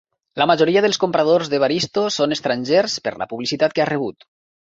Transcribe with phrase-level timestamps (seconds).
[0.41, 4.27] La majoria dels compradors d'Evaristo són estrangers per la publicitat que ha rebut.